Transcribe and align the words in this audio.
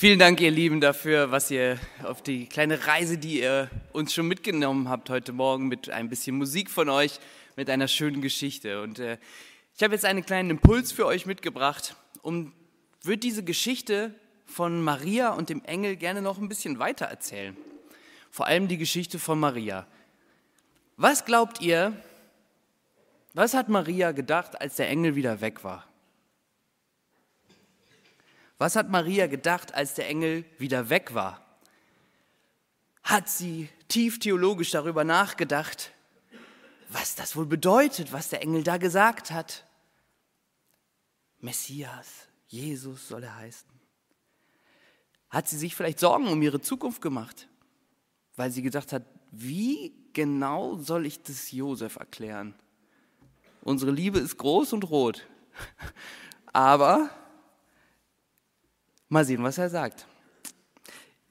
Vielen 0.00 0.18
Dank, 0.18 0.40
ihr 0.40 0.50
Lieben, 0.50 0.80
dafür, 0.80 1.30
was 1.30 1.50
ihr 1.50 1.78
auf 2.02 2.22
die 2.22 2.46
kleine 2.46 2.86
Reise, 2.86 3.18
die 3.18 3.42
ihr 3.42 3.68
uns 3.92 4.14
schon 4.14 4.26
mitgenommen 4.26 4.88
habt 4.88 5.10
heute 5.10 5.34
Morgen 5.34 5.68
mit 5.68 5.90
ein 5.90 6.08
bisschen 6.08 6.38
Musik 6.38 6.70
von 6.70 6.88
euch, 6.88 7.20
mit 7.54 7.68
einer 7.68 7.86
schönen 7.86 8.22
Geschichte. 8.22 8.80
Und 8.80 8.98
äh, 8.98 9.18
ich 9.76 9.82
habe 9.82 9.92
jetzt 9.92 10.06
einen 10.06 10.24
kleinen 10.24 10.48
Impuls 10.48 10.90
für 10.90 11.04
euch 11.04 11.26
mitgebracht, 11.26 11.96
um 12.22 12.54
würde 13.02 13.18
diese 13.18 13.44
Geschichte 13.44 14.14
von 14.46 14.82
Maria 14.82 15.34
und 15.34 15.50
dem 15.50 15.62
Engel 15.66 15.96
gerne 15.96 16.22
noch 16.22 16.38
ein 16.38 16.48
bisschen 16.48 16.78
weiter 16.78 17.04
erzählen. 17.04 17.54
Vor 18.30 18.46
allem 18.46 18.68
die 18.68 18.78
Geschichte 18.78 19.18
von 19.18 19.38
Maria. 19.38 19.86
Was 20.96 21.26
glaubt 21.26 21.60
ihr, 21.60 21.92
was 23.34 23.52
hat 23.52 23.68
Maria 23.68 24.12
gedacht, 24.12 24.62
als 24.62 24.76
der 24.76 24.88
Engel 24.88 25.14
wieder 25.14 25.42
weg 25.42 25.62
war? 25.62 25.89
Was 28.60 28.76
hat 28.76 28.90
Maria 28.90 29.26
gedacht, 29.26 29.72
als 29.72 29.94
der 29.94 30.06
Engel 30.06 30.44
wieder 30.58 30.90
weg 30.90 31.14
war? 31.14 31.42
Hat 33.02 33.26
sie 33.26 33.70
tief 33.88 34.18
theologisch 34.18 34.70
darüber 34.70 35.02
nachgedacht, 35.02 35.92
was 36.90 37.14
das 37.14 37.36
wohl 37.36 37.46
bedeutet, 37.46 38.12
was 38.12 38.28
der 38.28 38.42
Engel 38.42 38.62
da 38.62 38.76
gesagt 38.76 39.30
hat? 39.30 39.64
Messias, 41.38 42.28
Jesus 42.48 43.08
soll 43.08 43.22
er 43.22 43.34
heißen. 43.34 43.66
Hat 45.30 45.48
sie 45.48 45.56
sich 45.56 45.74
vielleicht 45.74 45.98
Sorgen 45.98 46.28
um 46.28 46.42
ihre 46.42 46.60
Zukunft 46.60 47.00
gemacht, 47.00 47.48
weil 48.36 48.50
sie 48.50 48.60
gedacht 48.60 48.92
hat, 48.92 49.04
wie 49.30 49.94
genau 50.12 50.76
soll 50.76 51.06
ich 51.06 51.22
das 51.22 51.50
Josef 51.50 51.96
erklären? 51.96 52.54
Unsere 53.62 53.90
Liebe 53.90 54.18
ist 54.18 54.36
groß 54.36 54.74
und 54.74 54.90
rot, 54.90 55.26
aber 56.52 57.08
Mal 59.10 59.24
sehen, 59.24 59.42
was 59.42 59.58
er 59.58 59.68
sagt. 59.68 60.06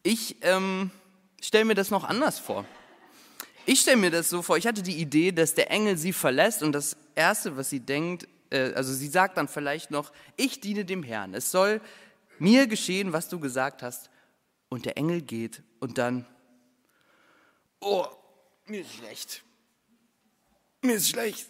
Ich 0.04 0.36
ähm, 0.42 0.92
stelle 1.42 1.66
mir 1.66 1.76
das 1.76 1.90
noch 1.90 2.04
anders 2.04 2.38
vor. 2.38 2.66
Ich 3.66 3.82
stelle 3.82 3.98
mir 3.98 4.12
das 4.12 4.30
so 4.30 4.42
vor, 4.42 4.58
ich 4.58 4.68
hatte 4.68 4.84
die 4.84 4.98
Idee, 4.98 5.32
dass 5.32 5.54
der 5.54 5.72
Engel 5.72 5.98
sie 5.98 6.14
verlässt 6.14 6.62
und 6.62 6.74
das 6.74 6.98
Erste, 7.16 7.56
was 7.56 7.70
sie 7.70 7.80
denkt, 7.80 8.28
äh, 8.52 8.74
also 8.74 8.94
sie 8.94 9.08
sagt 9.08 9.38
dann 9.38 9.48
vielleicht 9.48 9.92
noch, 9.92 10.12
ich 10.36 10.60
diene 10.60 10.84
dem 10.84 11.04
Herrn. 11.04 11.34
Es 11.34 11.52
soll 11.52 11.82
mir 12.38 12.68
geschehen, 12.68 13.14
was 13.14 13.30
du 13.30 13.40
gesagt 13.40 13.82
hast. 13.82 14.10
Und 14.68 14.86
der 14.86 14.98
Engel 14.98 15.22
geht 15.22 15.64
und 15.80 15.98
dann, 15.98 16.26
oh, 17.80 18.06
mir 18.66 18.82
ist 18.82 18.94
schlecht. 18.94 19.44
Mir 20.82 20.96
ist 20.96 21.10
schlecht. 21.10 21.48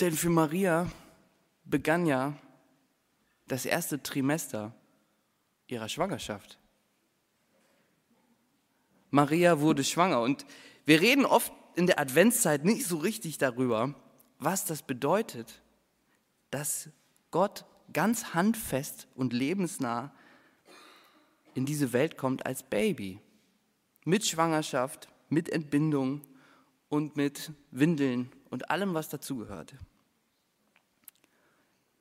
Denn 0.00 0.12
für 0.14 0.28
Maria 0.28 0.90
begann 1.64 2.04
ja 2.06 2.34
das 3.46 3.66
erste 3.66 4.02
Trimester 4.02 4.74
ihrer 5.66 5.88
Schwangerschaft. 5.88 6.58
Maria 9.10 9.60
wurde 9.60 9.84
schwanger 9.84 10.20
und 10.20 10.44
wir 10.86 11.00
reden 11.00 11.24
oft 11.24 11.52
in 11.76 11.86
der 11.86 11.98
Adventszeit 12.00 12.64
nicht 12.64 12.86
so 12.86 12.96
richtig 12.98 13.38
darüber, 13.38 13.94
was 14.38 14.64
das 14.64 14.82
bedeutet, 14.82 15.62
dass 16.50 16.88
Gott 17.30 17.64
ganz 17.92 18.34
handfest 18.34 19.08
und 19.14 19.32
lebensnah 19.32 20.14
in 21.54 21.66
diese 21.66 21.92
Welt 21.92 22.16
kommt 22.16 22.46
als 22.46 22.62
Baby. 22.62 23.20
Mit 24.04 24.26
Schwangerschaft, 24.26 25.08
mit 25.28 25.48
Entbindung 25.48 26.22
und 26.88 27.16
mit 27.16 27.52
Windeln 27.70 28.30
und 28.50 28.70
allem, 28.70 28.94
was 28.94 29.08
dazugehört. 29.08 29.74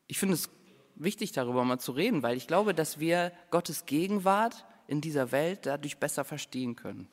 Ich 0.07 0.19
finde 0.19 0.35
es 0.35 0.49
wichtig, 0.95 1.31
darüber 1.31 1.63
mal 1.63 1.79
zu 1.79 1.91
reden, 1.91 2.23
weil 2.23 2.37
ich 2.37 2.47
glaube, 2.47 2.73
dass 2.73 2.99
wir 2.99 3.31
Gottes 3.51 3.85
Gegenwart 3.85 4.65
in 4.87 5.01
dieser 5.01 5.31
Welt 5.31 5.65
dadurch 5.65 5.97
besser 5.97 6.23
verstehen 6.23 6.75
können. 6.75 7.07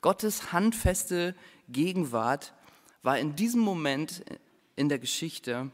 Gottes 0.00 0.52
handfeste 0.52 1.34
Gegenwart 1.68 2.54
war 3.02 3.18
in 3.18 3.36
diesem 3.36 3.60
Moment 3.60 4.24
in 4.76 4.88
der 4.88 4.98
Geschichte 4.98 5.70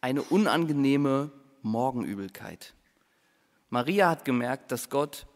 eine 0.00 0.22
unangenehme 0.22 1.32
Morgenübelkeit. 1.62 2.74
Maria 3.68 4.08
hat 4.08 4.24
gemerkt, 4.24 4.72
dass 4.72 4.88
Gott 4.90 5.26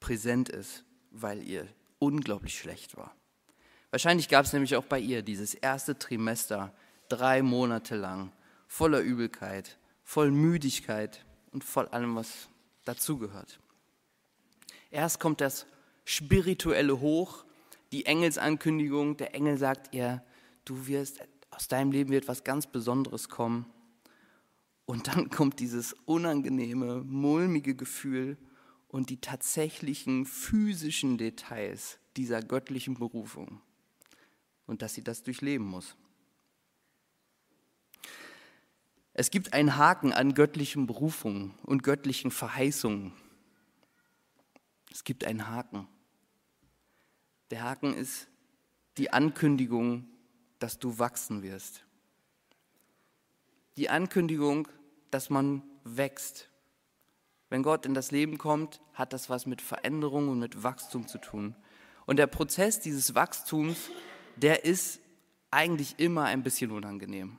präsent 0.00 0.48
ist, 0.48 0.84
weil 1.10 1.42
ihr 1.42 1.66
unglaublich 1.98 2.58
schlecht 2.58 2.96
war. 2.96 3.14
Wahrscheinlich 3.90 4.28
gab 4.28 4.44
es 4.44 4.52
nämlich 4.52 4.76
auch 4.76 4.84
bei 4.84 4.98
ihr 4.98 5.22
dieses 5.22 5.54
erste 5.54 5.98
Trimester, 5.98 6.72
drei 7.08 7.42
Monate 7.42 7.96
lang, 7.96 8.32
voller 8.66 9.00
Übelkeit, 9.00 9.78
voll 10.08 10.30
Müdigkeit 10.30 11.22
und 11.52 11.62
voll 11.62 11.86
allem, 11.88 12.16
was 12.16 12.48
dazugehört. 12.86 13.60
Erst 14.90 15.20
kommt 15.20 15.42
das 15.42 15.66
Spirituelle 16.06 17.00
hoch, 17.00 17.44
die 17.92 18.06
Engelsankündigung. 18.06 19.18
Der 19.18 19.34
Engel 19.34 19.58
sagt 19.58 19.94
ihr, 19.94 20.24
du 20.64 20.86
wirst, 20.86 21.20
aus 21.50 21.68
deinem 21.68 21.92
Leben 21.92 22.10
wird 22.10 22.26
was 22.26 22.42
ganz 22.42 22.66
Besonderes 22.66 23.28
kommen. 23.28 23.66
Und 24.86 25.08
dann 25.08 25.28
kommt 25.30 25.60
dieses 25.60 25.92
unangenehme, 26.06 27.04
mulmige 27.04 27.74
Gefühl 27.74 28.38
und 28.88 29.10
die 29.10 29.20
tatsächlichen 29.20 30.24
physischen 30.24 31.18
Details 31.18 31.98
dieser 32.16 32.40
göttlichen 32.40 32.94
Berufung. 32.94 33.60
Und 34.64 34.80
dass 34.80 34.94
sie 34.94 35.04
das 35.04 35.22
durchleben 35.22 35.66
muss. 35.66 35.96
Es 39.18 39.32
gibt 39.32 39.52
einen 39.52 39.76
Haken 39.76 40.12
an 40.12 40.34
göttlichen 40.34 40.86
Berufungen 40.86 41.52
und 41.64 41.82
göttlichen 41.82 42.30
Verheißungen. 42.30 43.12
Es 44.92 45.02
gibt 45.02 45.24
einen 45.24 45.48
Haken. 45.48 45.88
Der 47.50 47.64
Haken 47.64 47.94
ist 47.94 48.28
die 48.96 49.12
Ankündigung, 49.12 50.06
dass 50.60 50.78
du 50.78 51.00
wachsen 51.00 51.42
wirst. 51.42 51.84
Die 53.76 53.90
Ankündigung, 53.90 54.68
dass 55.10 55.30
man 55.30 55.64
wächst. 55.82 56.48
Wenn 57.48 57.64
Gott 57.64 57.86
in 57.86 57.94
das 57.94 58.12
Leben 58.12 58.38
kommt, 58.38 58.80
hat 58.94 59.12
das 59.12 59.28
was 59.28 59.46
mit 59.46 59.60
Veränderung 59.60 60.28
und 60.28 60.38
mit 60.38 60.62
Wachstum 60.62 61.08
zu 61.08 61.18
tun. 61.18 61.56
Und 62.06 62.18
der 62.18 62.28
Prozess 62.28 62.78
dieses 62.78 63.16
Wachstums, 63.16 63.90
der 64.36 64.64
ist 64.64 65.00
eigentlich 65.50 65.98
immer 65.98 66.26
ein 66.26 66.44
bisschen 66.44 66.70
unangenehm 66.70 67.38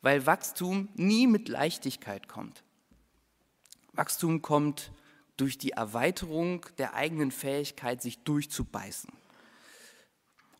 weil 0.00 0.26
Wachstum 0.26 0.88
nie 0.94 1.26
mit 1.26 1.48
Leichtigkeit 1.48 2.28
kommt. 2.28 2.62
Wachstum 3.92 4.42
kommt 4.42 4.92
durch 5.36 5.58
die 5.58 5.72
Erweiterung 5.72 6.66
der 6.78 6.94
eigenen 6.94 7.30
Fähigkeit, 7.30 8.02
sich 8.02 8.18
durchzubeißen. 8.24 9.10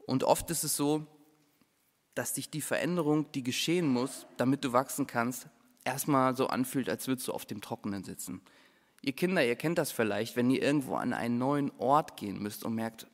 Und 0.06 0.24
oft 0.24 0.50
ist 0.50 0.64
es 0.64 0.76
so, 0.76 1.06
dass 2.14 2.34
sich 2.34 2.50
die 2.50 2.60
Veränderung, 2.60 3.30
die 3.32 3.42
geschehen 3.42 3.86
muss, 3.86 4.26
damit 4.36 4.64
du 4.64 4.72
wachsen 4.72 5.06
kannst, 5.06 5.48
erstmal 5.84 6.36
so 6.36 6.48
anfühlt, 6.48 6.88
als 6.88 7.06
würdest 7.06 7.28
du 7.28 7.32
auf 7.32 7.46
dem 7.46 7.60
Trockenen 7.60 8.04
sitzen. 8.04 8.40
Ihr 9.02 9.12
Kinder, 9.12 9.44
ihr 9.44 9.56
kennt 9.56 9.78
das 9.78 9.92
vielleicht, 9.92 10.34
wenn 10.34 10.50
ihr 10.50 10.62
irgendwo 10.62 10.96
an 10.96 11.12
einen 11.12 11.38
neuen 11.38 11.70
Ort 11.78 12.16
gehen 12.16 12.42
müsst 12.42 12.64
und 12.64 12.74
merkt 12.74 13.06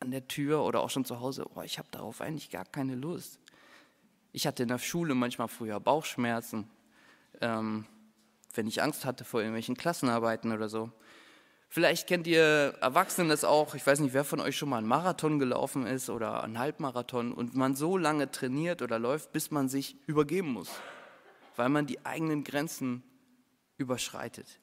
an 0.00 0.10
der 0.10 0.28
Tür 0.28 0.64
oder 0.64 0.80
auch 0.80 0.90
schon 0.90 1.04
zu 1.04 1.20
Hause, 1.20 1.46
oh, 1.54 1.62
ich 1.62 1.78
habe 1.78 1.88
darauf 1.90 2.20
eigentlich 2.20 2.50
gar 2.50 2.64
keine 2.64 2.94
Lust. 2.94 3.40
Ich 4.36 4.48
hatte 4.48 4.64
in 4.64 4.68
der 4.68 4.80
Schule 4.80 5.14
manchmal 5.14 5.46
früher 5.46 5.78
Bauchschmerzen, 5.78 6.68
ähm, 7.40 7.86
wenn 8.52 8.66
ich 8.66 8.82
Angst 8.82 9.04
hatte 9.04 9.24
vor 9.24 9.38
irgendwelchen 9.38 9.76
Klassenarbeiten 9.76 10.50
oder 10.50 10.68
so. 10.68 10.90
Vielleicht 11.68 12.08
kennt 12.08 12.26
ihr 12.26 12.74
Erwachsenen 12.80 13.28
das 13.28 13.44
auch. 13.44 13.76
Ich 13.76 13.86
weiß 13.86 14.00
nicht, 14.00 14.12
wer 14.12 14.24
von 14.24 14.40
euch 14.40 14.56
schon 14.58 14.70
mal 14.70 14.78
einen 14.78 14.88
Marathon 14.88 15.38
gelaufen 15.38 15.86
ist 15.86 16.10
oder 16.10 16.42
einen 16.42 16.58
Halbmarathon 16.58 17.32
und 17.32 17.54
man 17.54 17.76
so 17.76 17.96
lange 17.96 18.28
trainiert 18.28 18.82
oder 18.82 18.98
läuft, 18.98 19.30
bis 19.30 19.52
man 19.52 19.68
sich 19.68 19.96
übergeben 20.08 20.48
muss, 20.48 20.70
weil 21.54 21.68
man 21.68 21.86
die 21.86 22.04
eigenen 22.04 22.42
Grenzen 22.42 23.04
überschreitet. 23.78 24.58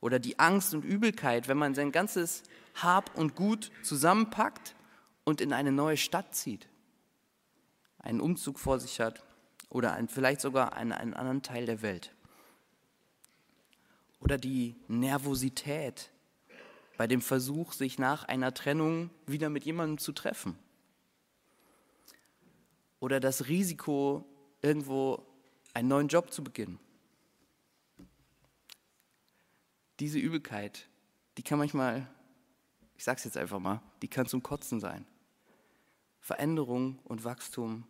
Oder 0.00 0.18
die 0.18 0.38
Angst 0.38 0.72
und 0.72 0.82
Übelkeit, 0.82 1.46
wenn 1.46 1.58
man 1.58 1.74
sein 1.74 1.92
ganzes 1.92 2.42
Hab 2.74 3.18
und 3.18 3.34
Gut 3.34 3.70
zusammenpackt 3.82 4.74
und 5.24 5.42
in 5.42 5.52
eine 5.52 5.72
neue 5.72 5.98
Stadt 5.98 6.34
zieht 6.34 6.70
einen 7.98 8.20
Umzug 8.20 8.58
vor 8.58 8.80
sich 8.80 9.00
hat 9.00 9.22
oder 9.68 9.92
ein, 9.92 10.08
vielleicht 10.08 10.40
sogar 10.40 10.74
einen, 10.74 10.92
einen 10.92 11.14
anderen 11.14 11.42
Teil 11.42 11.66
der 11.66 11.82
Welt. 11.82 12.14
Oder 14.20 14.38
die 14.38 14.76
Nervosität 14.88 16.10
bei 16.96 17.06
dem 17.06 17.20
Versuch, 17.20 17.72
sich 17.72 17.98
nach 17.98 18.24
einer 18.24 18.52
Trennung 18.52 19.10
wieder 19.26 19.50
mit 19.50 19.64
jemandem 19.64 19.98
zu 19.98 20.12
treffen. 20.12 20.58
Oder 22.98 23.20
das 23.20 23.46
Risiko, 23.46 24.24
irgendwo 24.62 25.24
einen 25.74 25.88
neuen 25.88 26.08
Job 26.08 26.32
zu 26.32 26.42
beginnen. 26.42 26.80
Diese 30.00 30.18
Übelkeit, 30.18 30.88
die 31.36 31.42
kann 31.42 31.58
manchmal, 31.58 32.08
ich 32.96 33.04
sage 33.04 33.18
es 33.18 33.24
jetzt 33.24 33.36
einfach 33.36 33.60
mal, 33.60 33.80
die 34.02 34.08
kann 34.08 34.26
zum 34.26 34.42
Kotzen 34.42 34.80
sein. 34.80 35.06
Veränderung 36.20 36.98
und 37.04 37.24
Wachstum 37.24 37.86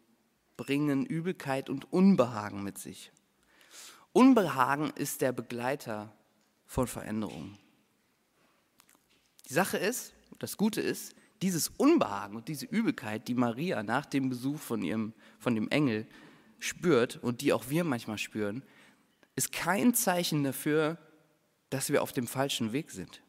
bringen 0.57 1.07
Übelkeit 1.07 1.71
und 1.71 1.93
Unbehagen 1.93 2.63
mit 2.63 2.79
sich. 2.79 3.13
Unbehagen 4.13 4.91
ist 4.91 5.21
der 5.21 5.33
Begleiter 5.33 6.13
von 6.67 6.87
Veränderung. 6.87 7.57
Die 9.49 9.55
Sache 9.55 9.79
ist, 9.79 10.13
das 10.39 10.57
Gute 10.57 10.81
ist, 10.81 11.15
dieses 11.43 11.69
Unbehagen 11.69 12.37
und 12.37 12.49
diese 12.49 12.67
Übelkeit, 12.67 13.29
die 13.29 13.35
Maria 13.35 13.83
nach 13.83 14.07
dem 14.07 14.29
Besuch 14.29 14.59
von, 14.59 14.83
ihrem, 14.83 15.15
von 15.39 15.55
dem 15.55 15.69
Engel 15.69 16.07
spürt 16.59 17.17
und 17.23 17.41
die 17.41 17.53
auch 17.53 17.71
wir 17.71 17.85
manchmal 17.85 18.19
spüren, 18.19 18.63
ist 19.37 19.53
kein 19.53 19.95
Zeichen 19.95 20.43
dafür, 20.43 20.99
dass 21.71 21.91
wir 21.91 22.03
auf 22.03 22.13
dem 22.13 22.27
falschen 22.27 22.73
Weg 22.73 22.91
sind. 22.91 23.23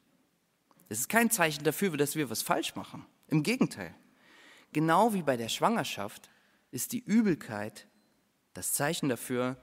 Es 0.87 1.01
ist 1.01 1.09
kein 1.09 1.29
Zeichen 1.29 1.63
dafür, 1.63 1.95
dass 1.97 2.15
wir 2.15 2.29
was 2.29 2.41
falsch 2.41 2.75
machen. 2.75 3.05
Im 3.27 3.43
Gegenteil. 3.43 3.93
Genau 4.71 5.13
wie 5.13 5.24
bei 5.24 5.38
der 5.38 5.50
Schwangerschaft 5.50 6.30
ist 6.71 6.92
die 6.92 7.04
Übelkeit 7.04 7.88
das 8.54 8.74
Zeichen 8.74 9.10
dafür, 9.10 9.57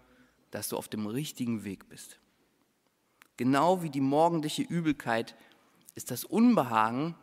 dass 0.50 0.68
du 0.68 0.76
auf 0.76 0.88
dem 0.88 1.06
richtigen 1.06 1.64
Weg 1.64 1.88
bist. 1.88 2.18
Genau 3.36 3.82
wie 3.82 3.90
die 3.90 4.00
morgendliche 4.00 4.62
Übelkeit 4.62 5.36
ist 5.94 6.10
das 6.10 6.24
Unbehagen, 6.24 7.14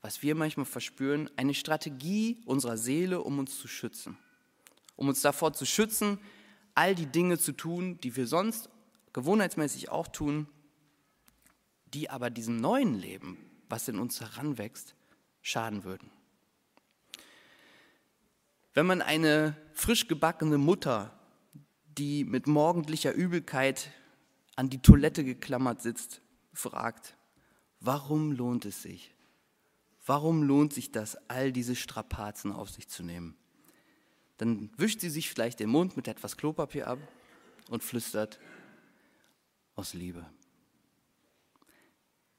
was 0.00 0.22
wir 0.22 0.34
manchmal 0.34 0.66
verspüren, 0.66 1.30
eine 1.36 1.54
Strategie 1.54 2.40
unserer 2.44 2.76
Seele, 2.76 3.22
um 3.22 3.38
uns 3.38 3.58
zu 3.58 3.66
schützen. 3.66 4.16
Um 4.96 5.08
uns 5.08 5.20
davor 5.20 5.52
zu 5.52 5.64
schützen, 5.64 6.18
all 6.74 6.94
die 6.94 7.06
Dinge 7.06 7.38
zu 7.38 7.52
tun, 7.52 7.98
die 8.02 8.14
wir 8.14 8.26
sonst 8.26 8.68
gewohnheitsmäßig 9.12 9.88
auch 9.88 10.08
tun, 10.08 10.46
die 11.94 12.10
aber 12.10 12.30
diesem 12.30 12.60
neuen 12.60 12.94
Leben, 12.94 13.38
was 13.68 13.88
in 13.88 13.98
uns 13.98 14.20
heranwächst, 14.20 14.94
schaden 15.42 15.84
würden. 15.84 16.10
Wenn 18.74 18.86
man 18.86 19.02
eine 19.02 19.56
frisch 19.72 20.08
gebackene 20.08 20.58
Mutter, 20.58 21.18
die 21.86 22.24
mit 22.24 22.46
morgendlicher 22.46 23.12
Übelkeit 23.12 23.90
an 24.56 24.70
die 24.70 24.82
Toilette 24.82 25.24
geklammert 25.24 25.82
sitzt, 25.82 26.22
fragt, 26.52 27.16
warum 27.80 28.32
lohnt 28.32 28.64
es 28.64 28.82
sich? 28.82 29.14
Warum 30.06 30.42
lohnt 30.42 30.72
sich 30.72 30.90
das, 30.90 31.16
all 31.28 31.52
diese 31.52 31.76
Strapazen 31.76 32.52
auf 32.52 32.70
sich 32.70 32.88
zu 32.88 33.02
nehmen? 33.02 33.36
Dann 34.38 34.70
wischt 34.76 35.00
sie 35.00 35.10
sich 35.10 35.28
vielleicht 35.28 35.60
den 35.60 35.68
Mund 35.68 35.96
mit 35.96 36.08
etwas 36.08 36.36
Klopapier 36.36 36.86
ab 36.86 36.98
und 37.68 37.82
flüstert, 37.82 38.38
aus 39.74 39.94
Liebe. 39.94 40.28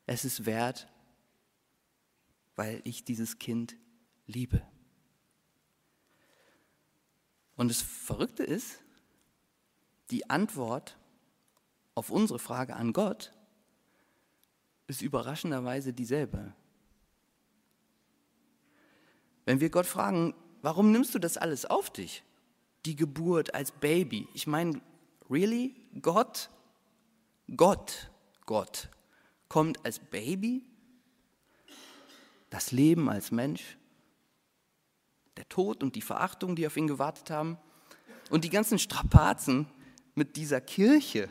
Es 0.06 0.26
ist 0.26 0.46
wert, 0.46 0.90
weil 2.56 2.81
ich 2.84 3.06
dieses 3.06 3.40
Kind 3.40 3.78
liebe. 4.28 4.62
Und 7.59 7.67
das 7.67 7.81
Verrückte 7.81 8.44
ist, 8.44 8.79
die 10.11 10.29
Antwort 10.29 10.97
auf 11.94 12.09
unsere 12.09 12.39
Frage 12.39 12.73
an 12.73 12.94
Gott 12.94 13.33
ist 14.88 15.01
überraschenderweise 15.01 15.91
dieselbe. 15.91 16.53
Wenn 19.44 19.59
wir 19.59 19.69
Gott 19.69 19.88
fragen, 19.88 20.33
warum 20.61 20.94
nimmst 20.94 21.13
du 21.13 21.19
das 21.19 21.35
alles 21.35 21.65
auf 21.65 21.89
dich? 21.89 22.23
Die 22.85 22.95
Geburt 22.95 23.53
als 23.53 23.73
Baby. 23.73 24.29
Ich 24.33 24.47
meine, 24.47 24.79
really? 25.29 25.75
Gott? 26.01 26.50
Gott, 27.57 28.09
Gott 28.45 28.88
kommt 29.50 29.83
als 29.83 30.00
Baby, 30.00 30.63
das 32.50 32.71
Leben 32.71 33.09
als 33.09 33.31
Mensch, 33.31 33.77
der 35.39 35.47
Tod 35.47 35.83
und 35.83 35.95
die 35.95 36.01
Verachtung, 36.01 36.57
die 36.57 36.68
auf 36.68 36.75
ihn 36.75 36.88
gewartet 36.88 37.30
haben 37.30 37.57
und 38.30 38.44
die 38.44 38.50
ganzen 38.50 38.77
Strapazen 38.77 39.68
mit 40.13 40.36
dieser 40.36 40.59
Kirche 40.59 41.30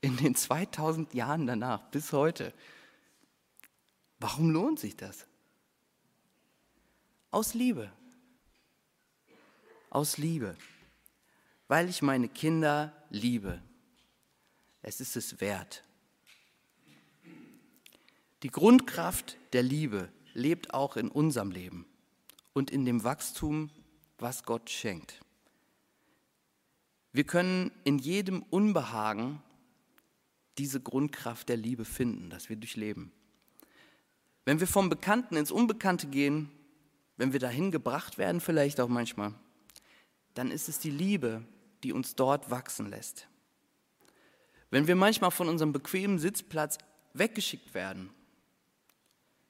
in 0.00 0.16
den 0.16 0.34
2000 0.34 1.14
Jahren 1.14 1.46
danach 1.46 1.80
bis 1.92 2.12
heute. 2.12 2.52
Warum 4.18 4.50
lohnt 4.50 4.80
sich 4.80 4.96
das? 4.96 5.28
Aus 7.30 7.54
Liebe. 7.54 7.92
Aus 9.88 10.18
Liebe. 10.18 10.56
Weil 11.68 11.88
ich 11.88 12.02
meine 12.02 12.28
Kinder 12.28 12.92
liebe. 13.08 13.62
Es 14.82 15.00
ist 15.00 15.14
es 15.14 15.40
wert. 15.40 15.84
Die 18.42 18.50
Grundkraft 18.50 19.38
der 19.52 19.62
Liebe 19.62 20.10
lebt 20.32 20.74
auch 20.74 20.96
in 20.96 21.08
unserem 21.08 21.52
Leben 21.52 21.86
und 22.54 22.70
in 22.70 22.86
dem 22.86 23.04
Wachstum, 23.04 23.70
was 24.18 24.44
Gott 24.44 24.70
schenkt. 24.70 25.20
Wir 27.12 27.24
können 27.24 27.70
in 27.84 27.98
jedem 27.98 28.42
Unbehagen 28.44 29.42
diese 30.56 30.80
Grundkraft 30.80 31.50
der 31.50 31.58
Liebe 31.58 31.84
finden, 31.84 32.30
das 32.30 32.48
wir 32.48 32.56
durchleben. 32.56 33.12
Wenn 34.46 34.60
wir 34.60 34.66
vom 34.66 34.88
Bekannten 34.88 35.36
ins 35.36 35.50
Unbekannte 35.50 36.06
gehen, 36.06 36.50
wenn 37.18 37.32
wir 37.32 37.40
dahin 37.40 37.70
gebracht 37.70 38.16
werden, 38.16 38.40
vielleicht 38.40 38.80
auch 38.80 38.88
manchmal, 38.88 39.34
dann 40.32 40.50
ist 40.50 40.70
es 40.70 40.78
die 40.78 40.90
Liebe, 40.90 41.44
die 41.82 41.92
uns 41.92 42.14
dort 42.14 42.50
wachsen 42.50 42.88
lässt. 42.88 43.28
Wenn 44.70 44.86
wir 44.86 44.96
manchmal 44.96 45.30
von 45.30 45.48
unserem 45.48 45.72
bequemen 45.72 46.18
Sitzplatz 46.18 46.78
weggeschickt 47.12 47.74
werden 47.74 48.10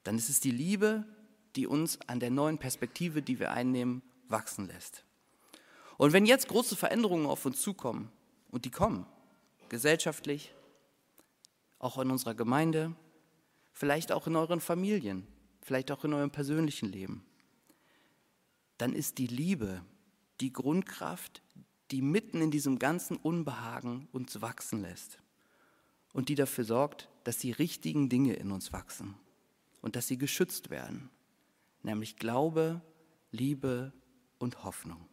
dann 0.04 0.18
ist 0.18 0.28
es 0.28 0.38
die 0.38 0.50
Liebe, 0.50 1.04
die 1.56 1.66
uns 1.66 1.98
an 2.06 2.20
der 2.20 2.30
neuen 2.30 2.58
Perspektive, 2.58 3.22
die 3.22 3.38
wir 3.38 3.52
einnehmen, 3.52 4.02
wachsen 4.28 4.66
lässt. 4.66 5.04
Und 5.96 6.12
wenn 6.12 6.26
jetzt 6.26 6.48
große 6.48 6.76
Veränderungen 6.76 7.26
auf 7.26 7.44
uns 7.46 7.60
zukommen, 7.60 8.10
und 8.50 8.64
die 8.64 8.70
kommen, 8.70 9.04
gesellschaftlich, 9.68 10.54
auch 11.78 11.98
in 11.98 12.10
unserer 12.10 12.34
Gemeinde, 12.34 12.94
vielleicht 13.72 14.12
auch 14.12 14.26
in 14.26 14.36
euren 14.36 14.60
Familien, 14.60 15.26
vielleicht 15.60 15.90
auch 15.90 16.04
in 16.04 16.12
eurem 16.12 16.30
persönlichen 16.30 16.90
Leben, 16.90 17.24
dann 18.78 18.92
ist 18.92 19.18
die 19.18 19.26
Liebe 19.26 19.82
die 20.40 20.52
Grundkraft, 20.52 21.42
die 21.90 22.02
mitten 22.02 22.40
in 22.40 22.50
diesem 22.50 22.78
ganzen 22.78 23.16
Unbehagen 23.16 24.08
uns 24.12 24.40
wachsen 24.40 24.82
lässt 24.82 25.18
und 26.12 26.28
die 26.28 26.34
dafür 26.34 26.64
sorgt, 26.64 27.08
dass 27.24 27.38
die 27.38 27.52
richtigen 27.52 28.08
Dinge 28.08 28.34
in 28.34 28.50
uns 28.50 28.72
wachsen 28.72 29.14
und 29.80 29.96
dass 29.96 30.06
sie 30.06 30.18
geschützt 30.18 30.70
werden, 30.70 31.10
nämlich 31.84 32.16
Glaube, 32.16 32.80
Liebe 33.30 33.92
und 34.38 34.64
Hoffnung. 34.64 35.06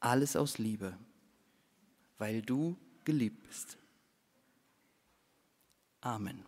Alles 0.00 0.36
aus 0.36 0.58
Liebe, 0.58 0.96
weil 2.18 2.42
du 2.42 2.76
geliebt 3.04 3.42
bist. 3.46 3.78
Amen. 6.00 6.47